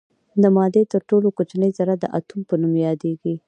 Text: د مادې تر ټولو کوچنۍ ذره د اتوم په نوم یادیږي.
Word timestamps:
د 0.41 0.43
مادې 0.55 0.83
تر 0.93 1.01
ټولو 1.09 1.27
کوچنۍ 1.37 1.71
ذره 1.79 1.93
د 1.97 2.05
اتوم 2.17 2.41
په 2.49 2.55
نوم 2.61 2.73
یادیږي. 2.87 3.33